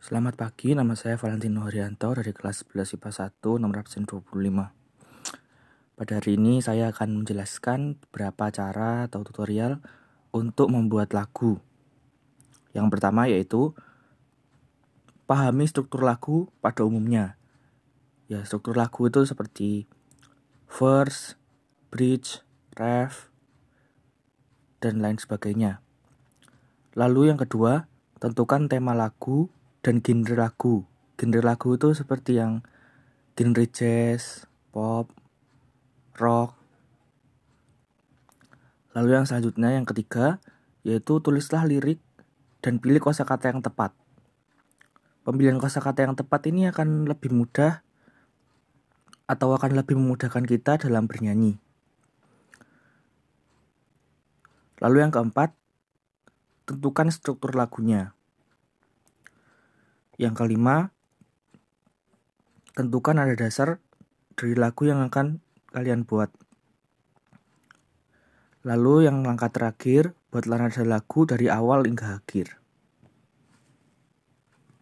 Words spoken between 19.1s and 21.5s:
seperti verse,